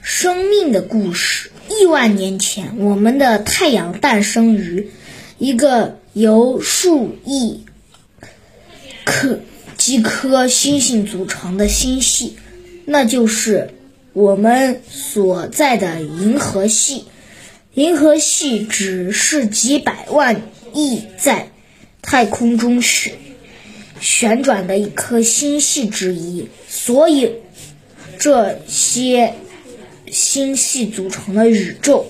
[0.00, 1.50] 生命的故事。
[1.70, 4.90] 亿万年前，我们的太阳诞生于
[5.36, 7.64] 一个由数亿
[9.04, 9.40] 颗
[9.76, 12.38] 几颗星星组成的星系，
[12.86, 13.74] 那就是
[14.14, 17.04] 我们所在的银河系。
[17.74, 20.40] 银河系只是几百万
[20.72, 21.50] 亿在
[22.00, 23.12] 太空中旋
[24.00, 27.34] 旋转的一颗星系之一，所以
[28.18, 29.34] 这些。
[30.12, 32.06] 星系组成的宇宙，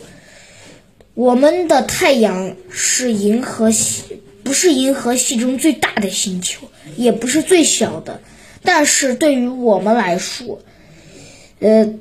[1.14, 8.20] 我们的太阳是银河系，不是银河系中最大的星球，也不是最小的，
[8.62, 10.60] 但是对于我们来说，
[11.60, 11.94] 呃，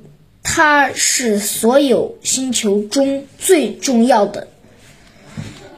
[0.44, 4.48] 它是所有星球中最重要的。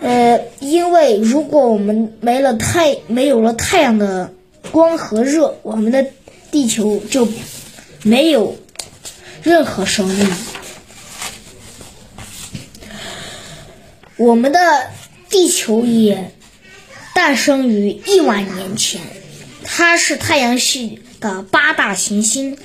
[0.01, 4.33] 呃，因为如果我们没了太没有了太阳的
[4.71, 6.05] 光和热，我们的
[6.51, 7.27] 地球就
[8.03, 8.55] 没有。
[9.43, 10.27] 任何生命，
[14.17, 14.59] 我们的
[15.29, 16.33] 地球也
[17.15, 19.01] 诞生于亿万年前，
[19.63, 22.57] 它是太阳系的八大行星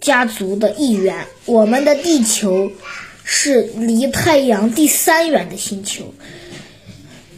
[0.00, 1.26] 家族的一员。
[1.46, 2.70] 我们的地球
[3.24, 6.14] 是离太阳第三远的星球，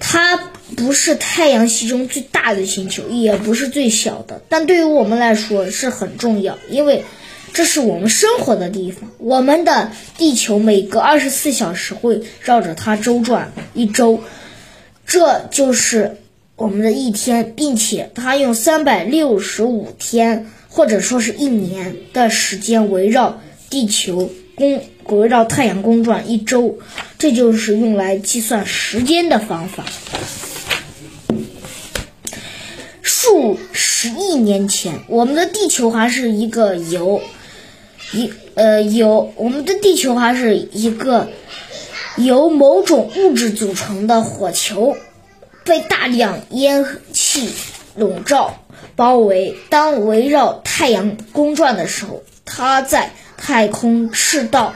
[0.01, 0.37] 它
[0.77, 7.05] 不是太阳系中最大的星球，也不是最小的，但对于我们来说是很重要，因为。
[7.53, 9.11] 这是我们生活的地方。
[9.19, 14.21] 我们的地球每隔二十四小时会绕着它周转一周，
[15.07, 16.17] 这就是
[16.57, 26.79] 我们的一天，并且它用三百六十五天或者说是一年的时间围绕地球公围绕太阳公转一周，
[27.19, 29.85] 这就是用来计算时间的方法。
[33.03, 37.21] 数十亿年前，我们的地球还是一个由
[38.13, 41.31] 一呃，有我们的地球还是一个
[42.17, 44.97] 由某种物质组成的火球，
[45.65, 47.49] 被大量烟气
[47.97, 48.61] 笼罩
[48.97, 49.57] 包围。
[49.71, 54.75] 当围绕太阳公转的时候，它在太空赤道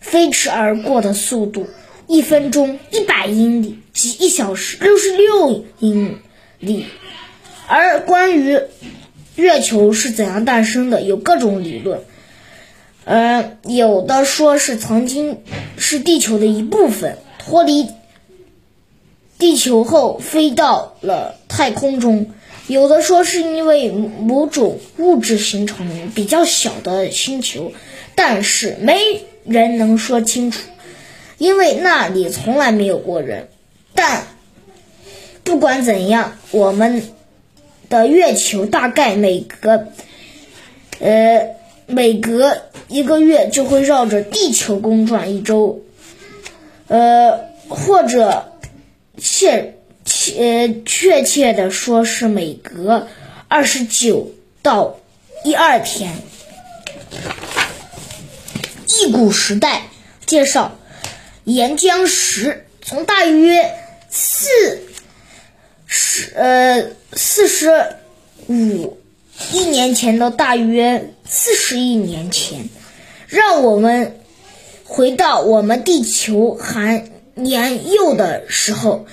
[0.00, 1.66] 飞驰而过的速度，
[2.06, 6.20] 一分钟一百英里，即一小时六十六英
[6.60, 6.86] 里。
[7.66, 8.60] 而关于
[9.34, 12.00] 月球是怎样诞生的，有各种理论。
[13.04, 15.42] 呃，有的说是曾经
[15.76, 17.88] 是地球的一部分，脱离
[19.38, 22.32] 地球后飞到了太空中；
[22.66, 27.72] 有的说是因为某种物质形成比较小的星球，
[28.14, 28.98] 但是没
[29.44, 30.60] 人能说清楚，
[31.36, 33.48] 因为那里从来没有过人。
[33.94, 34.26] 但
[35.42, 37.02] 不管怎样，我们
[37.90, 39.88] 的月球大概每隔
[41.00, 41.62] 呃。
[41.86, 45.84] 每隔一个月就会绕着地球公转一周，
[46.88, 48.52] 呃，或者
[49.18, 53.08] 切切确切的说是每隔
[53.48, 54.98] 二十九到
[55.44, 56.14] 一二天。
[58.88, 59.88] 一古时代
[60.24, 60.78] 介绍
[61.44, 63.74] 岩浆石，从大约
[64.08, 64.48] 四
[65.86, 67.96] 十呃四十
[68.48, 68.98] 五。
[69.52, 72.68] 一年前到大约四十亿年前，
[73.28, 74.18] 让我们
[74.84, 79.06] 回到我们地球还年幼的时候，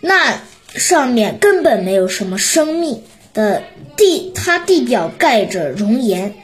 [0.00, 0.42] 那
[0.74, 3.02] 上面根本没有什么生命
[3.32, 3.62] 的
[3.96, 6.34] 地，它地表盖着熔岩，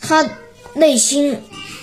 [0.00, 0.28] 它
[0.74, 1.42] 内心，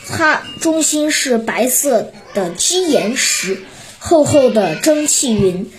[0.09, 3.59] 它中心是白色的基岩石，
[3.99, 5.71] 厚厚的蒸汽云，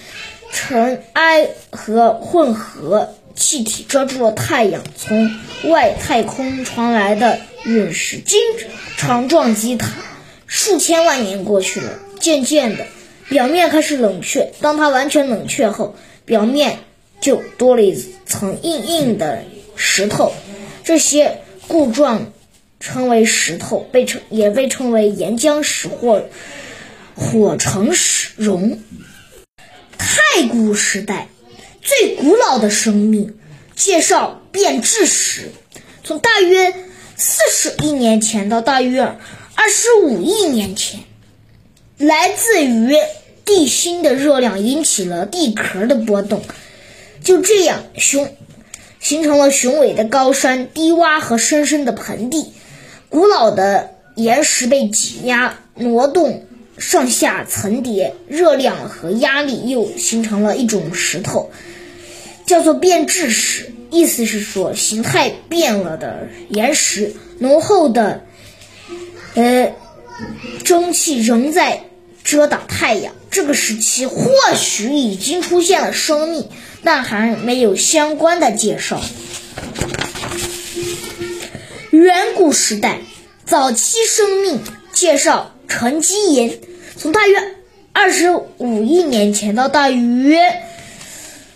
[0.52, 3.14] 尘埃和混合。
[3.34, 5.30] 气体遮住了太阳，从
[5.64, 8.40] 外太空传来的陨石经
[8.96, 9.90] 常撞击它。
[10.46, 12.86] 数千万年过去了，渐渐的，
[13.28, 14.52] 表面开始冷却。
[14.60, 16.78] 当它完全冷却后，表面
[17.20, 19.42] 就多了一层硬硬的
[19.74, 20.32] 石头。
[20.84, 22.32] 这些固状
[22.78, 26.24] 称为石头，被称也被称为岩浆石或
[27.16, 28.80] 火成石熔。
[29.98, 31.28] 太古时代。
[31.84, 33.36] 最古老的生命，
[33.76, 35.50] 介绍变质史，
[36.02, 36.72] 从大约
[37.14, 39.02] 四十亿年前到大约
[39.54, 41.00] 二十五亿年前，
[41.98, 42.96] 来自于
[43.44, 46.42] 地心的热量引起了地壳的波动，
[47.22, 48.34] 就这样雄
[48.98, 52.54] 形成了雄伟的高山、低洼和深深的盆地。
[53.10, 56.46] 古老的岩石被挤压、挪动、
[56.78, 61.50] 上下层叠，热量和压力又形成了一种石头。
[62.46, 68.24] 叫做变质石，意思是说形态变了的岩石，浓厚的
[69.34, 69.72] 呃，
[70.62, 71.84] 蒸汽仍在
[72.22, 73.14] 遮挡太阳。
[73.30, 76.48] 这个时期或许已经出现了生命，
[76.84, 79.02] 但还没有相关的介绍。
[81.90, 83.00] 远古时代
[83.44, 84.60] 早期生命
[84.92, 86.58] 介绍沉积岩，
[86.96, 87.36] 从大约
[87.92, 90.62] 二十五亿年前到大约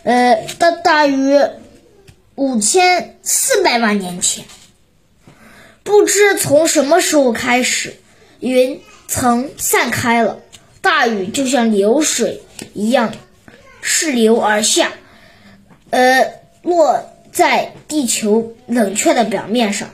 [0.08, 1.58] 呃大大约
[2.34, 4.46] 五千四百万年前。
[5.82, 7.92] 不知从什么时候开始，
[8.40, 10.40] 云层散开了，
[10.80, 12.40] 大雨就像流水
[12.72, 13.12] 一样
[13.82, 14.94] 顺流而下，
[15.90, 19.90] 呃，落在地球冷却的表面上，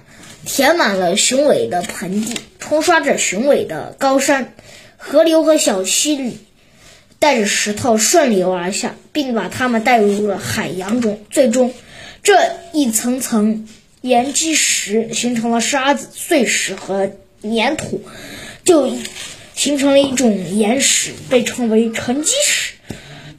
[0.46, 4.54] 填满了雄伟的盆地，冲刷着雄伟的高山，
[4.96, 6.38] 河流和小溪里
[7.24, 11.72] 带着石头顺流而下，并把它们带入了海洋中，最终，
[12.22, 12.34] 这
[12.74, 13.66] 一层层。
[14.02, 17.10] 岩基石形成了沙子、碎石和
[17.40, 18.02] 粘土，
[18.62, 18.92] 就
[19.54, 22.74] 形成了一种岩石，被称为沉积石。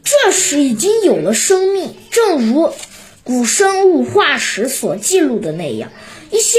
[0.04, 2.74] 这时已经有了生命，正如
[3.24, 5.92] 古生物化石所记录的那样，
[6.32, 6.58] 一些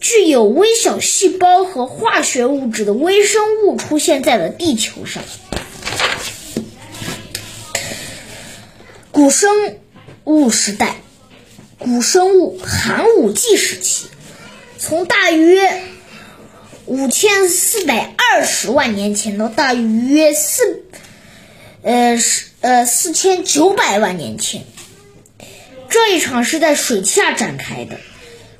[0.00, 5.22] 具有微小细胞和化学物质的微生物出现在了地球上。
[9.18, 9.50] 古生
[10.22, 10.94] 物时代。
[11.76, 14.06] 古生物寒武纪时期，
[14.78, 15.82] 从大约
[16.86, 20.84] 五千四百二十万年前到大约四
[21.82, 22.16] 呃
[22.60, 24.62] 呃四千九百万年前，
[25.88, 27.98] 这一场是在水下展开的。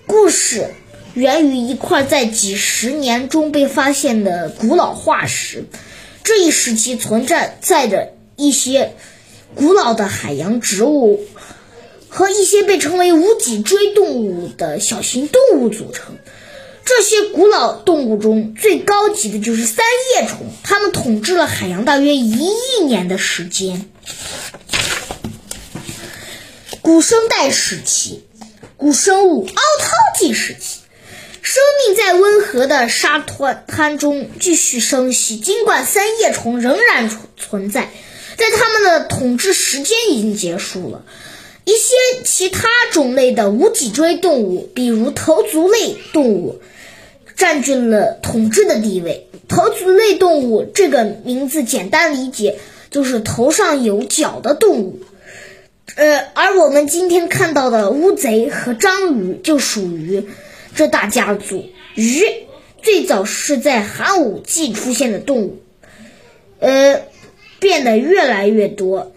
[0.09, 0.75] 故事
[1.15, 5.67] 源于一块在几十年中被发现的古老化石。
[6.25, 8.95] 这一时期存在在着一些
[9.55, 11.25] 古老的海洋植物。
[12.11, 16.17] 和一些被称为无脊椎动物的小型动物组成。
[16.83, 19.85] 这些古老动物中最高级的就是三
[20.17, 23.91] 叶虫，它们统治了海洋大约一亿年的时间。
[26.81, 28.25] 古生代时期，
[28.79, 30.81] 古生物奥陶纪时期，
[31.43, 37.91] 生命在温和的沙滩滩中继续生息，尽管三叶虫仍然存存在，
[38.39, 41.05] 在他们的统治时间已经结束了。
[41.65, 41.95] 一些
[42.25, 46.63] 其他种类的无脊椎动物，比如头足类动物，
[47.37, 49.29] 占据了统治的地位。
[49.49, 52.59] 头足类动物这个名字简单理解
[52.91, 55.01] 就是头上有角的动物。
[55.97, 60.27] 呃，而我们今天看到的乌贼和章鱼就属于
[60.75, 61.67] 这大家族。
[61.95, 62.23] 鱼
[62.83, 65.59] 最早是在寒武纪出现的动物，
[66.61, 67.03] 呃，
[67.59, 69.13] 变得越来越多，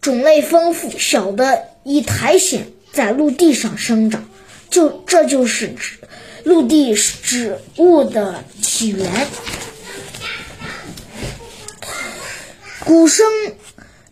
[0.00, 1.64] 种类丰富，小的。
[1.88, 4.28] 以苔藓在陆地上生长，
[4.70, 6.00] 就这就是指
[6.42, 9.28] 陆地植物的起源。
[12.80, 13.24] 古生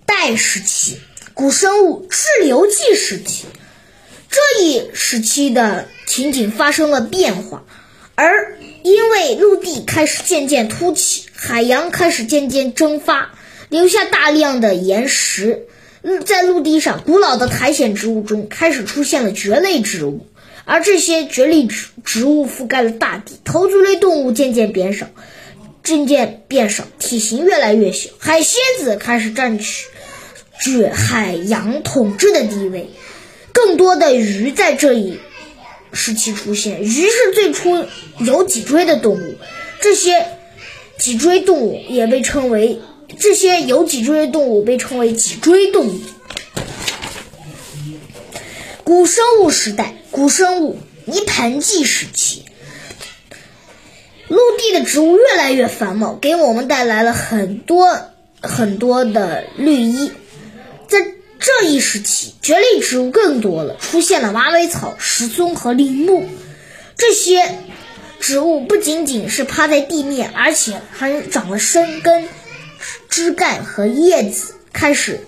[0.06, 1.00] 代时期，
[1.32, 3.46] 古生物滞留纪时期，
[4.31, 7.64] 这一时期的情景发生了变化，
[8.14, 13.34] 而因为陆地开始渐渐凸起，海洋开始渐渐蒸发，
[13.75, 15.67] 留下大量的岩石。
[16.25, 20.29] 在陆地上，古老的苔藓植物中开始出现了蕨类植物，
[20.65, 23.41] 而这些蕨类植植物覆盖了大地。
[23.44, 25.09] 头足类动物渐渐变少，
[25.83, 28.11] 渐渐变少，体型越来越小。
[28.21, 32.90] 海蝎子开始占据海洋统治的地位，
[33.52, 35.19] 更多的鱼在这一
[35.93, 36.81] 时期出现。
[36.83, 37.87] 鱼是最初
[38.21, 39.35] 有脊椎的动物，
[39.81, 40.26] 这些
[40.97, 42.78] 脊椎动物也被称为。
[43.18, 46.00] 这些有脊椎的动物被称为脊椎动物。
[48.82, 52.44] 古生物时代，古生物泥盆纪时期，
[54.28, 57.99] 陆地的植物越来越繁茂，给我们带来了很多
[58.40, 60.12] 很多的绿意。
[60.87, 60.99] 在
[61.38, 66.28] 这一时期，蕨类植物更多了，出现了马尾草、石松和林木。
[66.96, 67.58] 这些
[68.20, 72.28] 植物不仅仅是趴在地面，而且还长了生根。
[73.09, 75.21] 枝干和叶子开始，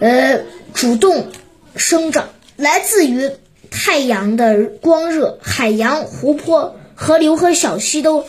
[0.00, 0.40] 呃，
[0.74, 1.28] 主动
[1.76, 2.30] 生长。
[2.56, 3.30] 来自于
[3.70, 8.24] 太阳的光热，海洋、湖泊、河流和小溪都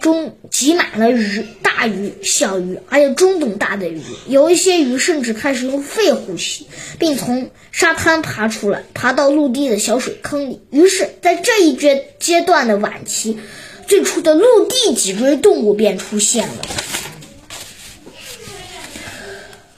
[0.00, 4.00] 中挤满了鱼，大鱼、小鱼，还有中等大的鱼。
[4.28, 6.66] 有一些鱼甚至开始用肺呼吸，
[6.98, 10.62] 并从沙滩爬出来，爬到陆地的小水坑里。
[10.70, 13.38] 于是，在这一阶阶段的晚期，
[13.86, 16.54] 最初的陆地脊椎动物便出现了。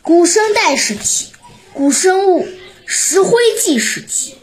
[0.09, 1.27] 古生代时期，
[1.75, 2.49] 古生物
[2.87, 4.37] 石灰纪时期。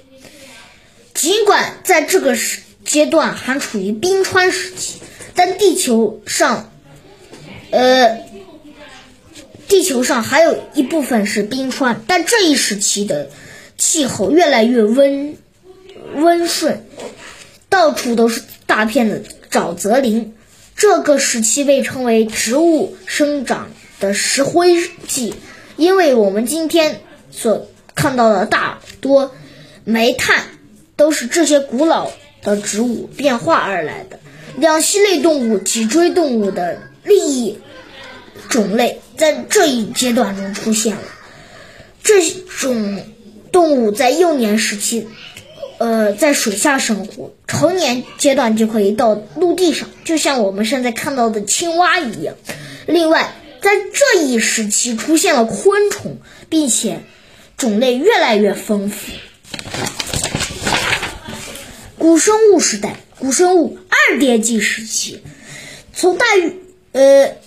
[1.15, 4.99] 尽管在这个时阶段还处于冰川时期，
[5.33, 6.71] 但地球上，
[7.71, 8.19] 呃，
[9.67, 13.31] 地球上还有一部分是冰川，但这一时期的
[13.75, 15.35] 气候越来越温
[16.13, 16.85] 温顺，
[17.69, 20.35] 到处都是大片的沼泽林。
[20.75, 25.33] 这个时期被称为植物生长的石灰纪，
[25.77, 27.01] 因为我们今天
[27.31, 29.31] 所看到的大多
[29.83, 30.45] 煤炭
[30.95, 32.09] 都是这些古老
[32.41, 34.19] 的植物变化而来的。
[34.57, 37.57] 两栖类动物、脊椎动物的另一
[38.49, 41.01] 种类在这一阶段中出现了。
[42.03, 43.03] 这种
[43.51, 45.07] 动物在幼年时期。
[45.77, 52.33] 呃，在水下生活，成年阶段就可以到陆地上，就像我们现在看到的青蛙一样。
[52.85, 53.35] 另外，
[53.65, 56.19] 在这一时期出现了昆虫，
[56.49, 56.99] 并且
[57.57, 59.11] 种类越来越丰富。
[61.97, 65.23] 古生物时代，古生物二叠纪时期，
[65.95, 66.27] 从大
[66.91, 67.37] 呃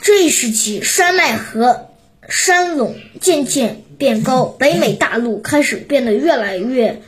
[0.00, 1.90] 这一时期，山脉和
[2.26, 7.02] 山垄渐渐变高，北美大陆开始变得越来越。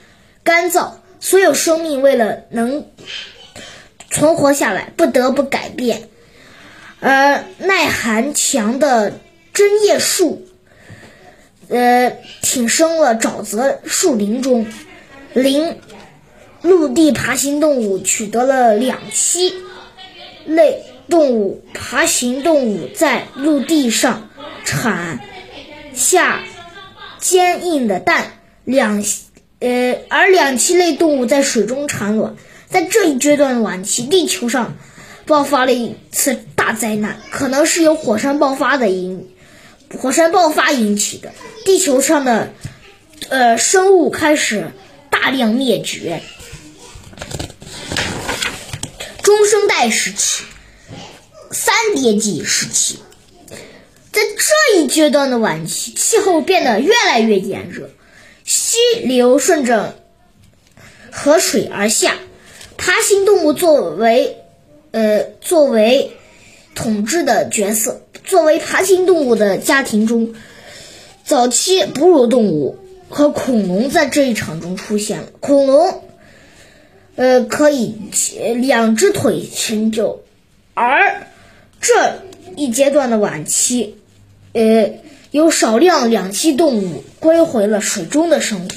[0.45, 2.85] 干燥，所有生命为了能
[4.11, 6.11] 存活下来，不得不改变。
[7.09, 9.21] 而耐寒强的
[9.55, 10.45] 针叶树，
[11.69, 14.67] 呃，挺生了沼泽树林中，
[15.33, 15.77] 林
[16.63, 19.53] 陆地爬行动物取得了两栖
[20.47, 24.29] 类动物爬行动物在陆地上
[24.65, 25.21] 产
[25.95, 26.43] 下
[27.21, 28.33] 坚硬的蛋，
[28.65, 29.05] 两。
[29.61, 32.35] 呃，而两栖类动物在水中产卵，
[32.69, 34.77] 在这一阶段晚期，地球上
[35.27, 39.29] 爆发了一次大灾难，可能是由火山爆发的引
[40.01, 41.33] 火山爆发引起的。
[41.65, 42.53] 地球上的
[43.29, 44.71] 呃生物开始
[45.11, 46.23] 大量灭绝。
[49.23, 50.45] 中生代时期，
[51.51, 53.01] 三叠纪时期，
[54.13, 57.91] 在这一阶段的晚期，气候变得越来越炎热。
[58.45, 59.97] 溪流顺着
[61.11, 62.15] 河水而下，
[62.77, 64.37] 爬行动物作为
[64.91, 66.13] 呃作为
[66.75, 68.03] 统治的角色。
[68.25, 70.35] 作为爬行动物的家庭中，
[71.25, 72.79] 早期哺乳动物
[73.09, 75.29] 和恐龙在这一场中出现了。
[75.41, 76.03] 恐龙
[77.15, 77.95] 呃可以
[78.57, 80.25] 两只腿成就，
[80.75, 81.27] 而
[81.81, 82.23] 这
[82.57, 83.99] 一阶段的晚期
[84.53, 84.91] 呃。
[85.33, 88.69] 有少量两栖动物归回了水中的生物。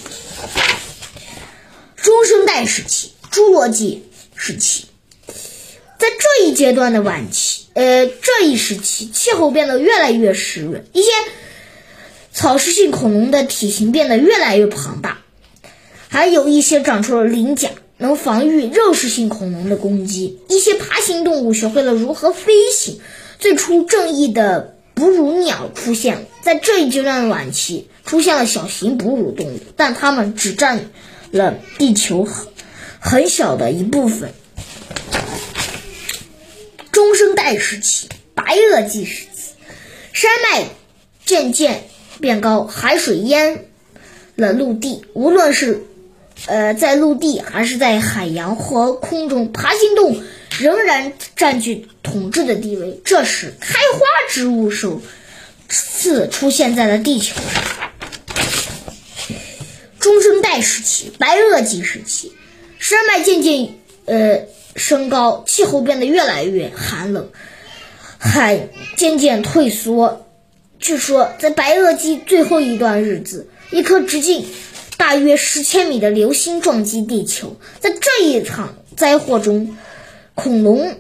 [1.96, 4.04] 中生代时期，侏罗纪
[4.36, 4.88] 时期，
[6.00, 11.10] 在这一阶段的晚期，呃，这一时期气候变得越来越湿润，一些
[12.32, 15.20] 草食性恐龙的体型变得越来越庞大，
[16.08, 20.40] 还有一些长出了鳞甲，能防御肉食性恐龙的攻击。
[20.50, 23.00] 一些爬行动物学会了如何飞行。
[23.38, 24.76] 最初，正义的。
[24.96, 30.90] 哺乳鸟出现了，在这一阶段的晚期出现了小型哺乳动物，但它们只占
[31.32, 32.48] 了地球很
[33.00, 34.34] 很小的一部分。
[37.00, 39.54] 中生代时期，白垩纪时期，
[40.12, 40.66] 山脉
[41.26, 41.86] 渐渐
[42.20, 43.68] 变高，海水淹
[44.36, 45.82] 了陆地，无论是
[46.46, 50.22] 呃在陆地还是在海洋和空中，爬行动物。
[50.60, 53.00] 仍然占据统治的地位。
[53.06, 55.02] 这时，开花植物首
[55.70, 57.64] 次出现在了地球上。
[60.02, 62.34] 中生代时期，白垩纪时期，
[62.78, 64.42] 山脉渐渐呃
[64.80, 67.30] 升高，气候变得越来越寒冷，
[68.18, 70.26] 海渐渐退缩。
[70.80, 74.46] 据说，在白垩纪最后一段日子，一颗直径
[74.96, 77.58] 大约十千米的流星撞击地球。
[77.82, 79.78] 在这一场灾祸中，
[80.34, 80.96] 恐龙，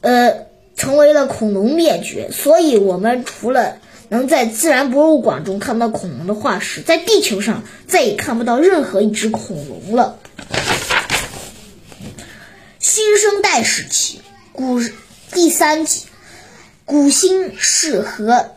[0.00, 10.20] 呃，成为了恐龙灭绝，所以我们除了能在自然博物馆中看到恐龙的化石，在地球上再也看不到任何一只恐龙了。
[12.94, 14.20] 新生代时期，
[14.52, 14.80] 古
[15.32, 16.02] 第三纪，
[16.84, 18.52] 古新世和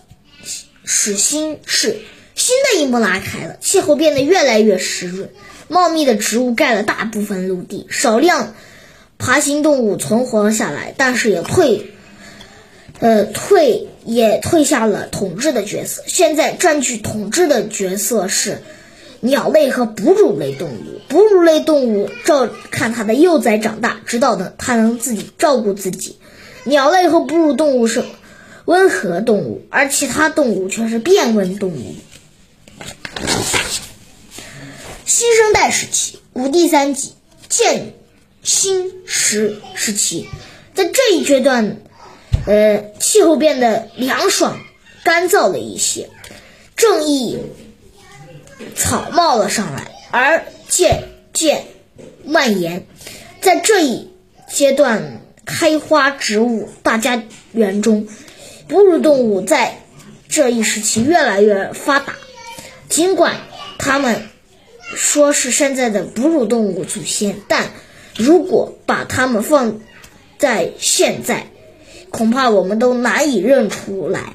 [0.83, 2.01] 始新世，
[2.35, 5.31] 新的一幕拉开了，气候变得越来越湿润，
[5.67, 8.53] 茂密的植物盖了大部分陆地，少量。
[9.17, 11.89] 爬行动物存活了下来，但是也退，
[12.99, 16.03] 呃，退也退下了统治的角色。
[16.05, 18.61] 现在占据统治的角色是
[19.19, 20.96] 鸟类和哺乳类动物。
[21.09, 26.19] 哺乳类动物照看它的幼崽长大，直到呢它能自己照顾自己。
[26.63, 28.03] 鸟类和哺乳动物是
[28.65, 31.95] 温和动物，而其他动物却是变温动物。
[35.05, 37.13] 新生代时期，古第三纪，
[37.49, 37.93] 建。
[38.43, 40.29] 新时时期。
[40.73, 41.77] 在这一阶段，
[42.45, 44.61] 呃，气候变得凉爽、
[45.03, 46.09] 干燥了一些，
[46.77, 47.39] 正义
[48.73, 51.65] 草冒了上来，而渐渐
[52.25, 52.85] 蔓延。
[53.41, 54.11] 在这一
[54.49, 58.07] 阶段，开花植物大家园中，
[58.67, 59.81] 哺乳动物在
[60.27, 62.15] 这一时期越来越发达。
[62.89, 63.35] 尽管
[63.77, 64.29] 它们
[64.95, 67.71] 说是现在的哺乳动物祖先，但
[68.15, 69.79] 如果把它们放
[70.37, 71.47] 在现在，
[72.09, 74.33] 恐怕我们都难以认出来。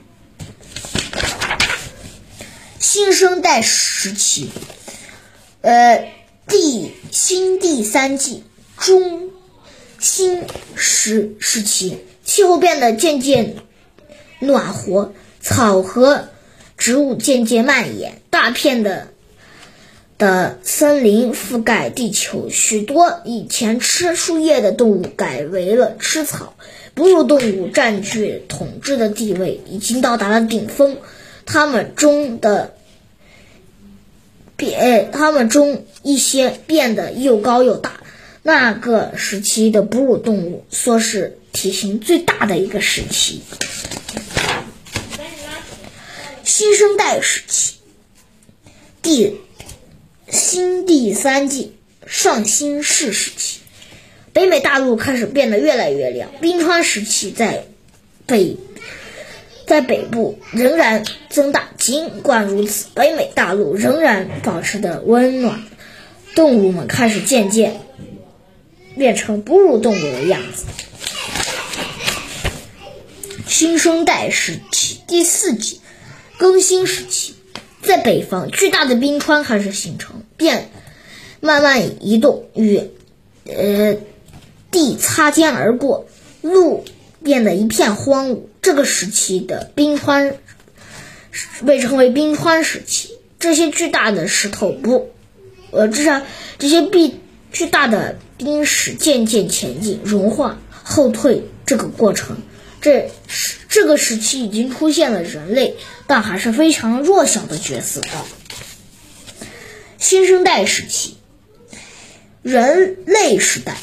[2.78, 4.50] 新生代时期，
[5.62, 6.08] 呃，
[6.52, 8.44] 第新第三纪
[8.76, 9.30] 中
[9.99, 10.42] 新
[10.75, 13.56] 时时期，气候变得渐渐
[14.38, 16.28] 暖和，草和
[16.76, 19.09] 植物渐渐蔓延，大片的
[20.18, 26.54] 的森林覆盖地球，许多以前吃树叶的动物改为了吃草，
[26.92, 30.99] 哺乳动物占据统治的地位，已经到达了顶峰。
[31.47, 32.75] 它们中的
[34.62, 38.00] 变，他们中一些变得又高又大。
[38.45, 43.42] 那个时期的哺乳动物说是体型最大的一个时期。
[46.45, 47.75] 新生代时期，
[49.02, 49.40] 第
[50.28, 51.76] 新第三纪
[52.07, 53.59] 上新世时期，
[54.33, 56.31] 北美大陆开始变得越来越凉。
[56.40, 57.64] 冰川时期在
[58.26, 58.57] 北
[59.73, 65.62] 在北部仍然增大，尽管如此，北美大陆仍然保持的温暖。
[66.35, 67.81] 动物们开始渐渐
[68.99, 70.67] 变成哺乳动物的样子。
[73.47, 75.81] 新生代时期第四纪。
[76.37, 77.33] 更新时期，
[77.81, 80.69] 在北方，巨大的冰川开始形成，便
[81.41, 82.91] 慢慢移动，与
[83.47, 83.97] 呃
[84.71, 86.05] 地擦肩而过，
[86.43, 86.85] 路
[87.23, 88.43] 变得一片荒芜。
[88.61, 90.37] 这个时期的冰川
[91.67, 93.11] 被称为冰川时期。
[93.39, 95.11] 这些巨大的石头不，
[95.73, 96.23] 呃，至少
[96.58, 97.15] 这些巨
[97.52, 102.37] 巨大的冰石渐渐前进，融化后退这个过程。
[102.80, 105.75] 这时这个时期已经出现了人类，
[106.06, 108.00] 但还是非常弱小的角色。
[109.99, 111.17] 新生代时期，
[112.43, 113.76] 人类时代，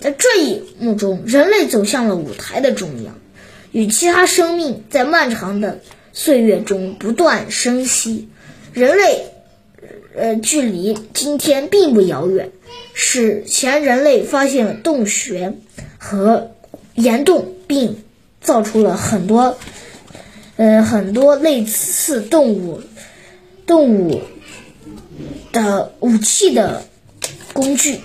[0.00, 3.18] 在这一幕中，人类走向了舞台的中央，
[3.72, 5.80] 与其他生命在漫长的
[6.12, 8.28] 岁月中不断生息。
[8.72, 9.26] 人类，
[10.14, 12.52] 呃，距离今天并不遥远。
[12.94, 15.54] 史前人类发现了洞穴
[15.98, 16.52] 和
[16.94, 18.04] 岩洞，并
[18.40, 19.58] 造出了很多，
[20.56, 22.82] 呃，很多类似动物、
[23.66, 24.22] 动物
[25.52, 26.84] 的武器的
[27.52, 28.00] 工具。